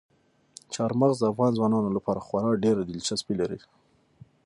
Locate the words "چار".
0.73-0.91